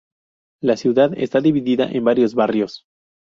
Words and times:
La 0.63 0.77
ciudad 0.77 1.11
está 1.15 1.41
dividida 1.41 1.85
en 1.87 2.03
varios 2.03 2.33
barrios. 2.33 2.85